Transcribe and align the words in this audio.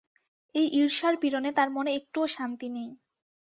এই 0.55 0.67
ঈর্ষার 0.79 1.15
পীড়নে 1.21 1.51
তার 1.57 1.69
মনে 1.71 1.91
একটুও 1.95 2.25
শান্তি 2.27 2.67
নেই। 2.69 2.89